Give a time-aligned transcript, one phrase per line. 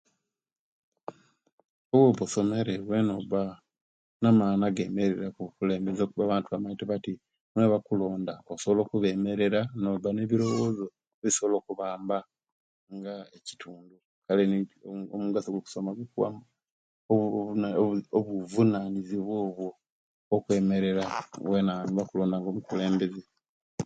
[1.93, 3.41] Owoba osomere wena oba
[4.21, 7.11] namani agemerera mu bukulembeze olwokiuba abantu bamaite bati
[7.51, 9.59] newebakulonda osobola okubemmerera
[9.95, 10.85] oba nebilowozo
[11.19, 12.17] ebisobola okubamba
[12.95, 13.95] nga ekitundu
[14.25, 14.77] kale nicho
[15.15, 16.29] omugaso gwo kusoma gukkuwa
[17.11, 17.37] obuvu
[17.81, 19.67] obuzu obuzunanizibwa obwo
[20.35, 21.03] okwemerera
[21.49, 23.05] wena nebakulonda nga omukulembe